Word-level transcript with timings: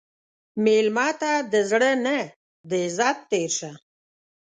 مېلمه 0.63 1.09
ته 1.21 1.31
د 1.51 1.53
زړه 1.71 1.91
نه 2.05 2.17
د 2.69 2.71
عزت 2.85 3.17
تېر 3.29 3.51
شه. 3.59 3.71